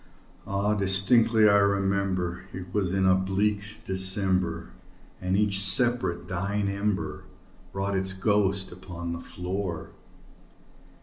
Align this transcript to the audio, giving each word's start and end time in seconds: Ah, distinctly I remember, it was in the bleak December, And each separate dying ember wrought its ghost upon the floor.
Ah, 0.47 0.73
distinctly 0.73 1.47
I 1.47 1.57
remember, 1.59 2.45
it 2.53 2.73
was 2.73 2.91
in 2.91 3.05
the 3.05 3.13
bleak 3.13 3.81
December, 3.85 4.69
And 5.21 5.37
each 5.37 5.59
separate 5.61 6.25
dying 6.27 6.69
ember 6.69 7.25
wrought 7.71 7.95
its 7.95 8.13
ghost 8.13 8.71
upon 8.71 9.13
the 9.13 9.19
floor. 9.21 9.91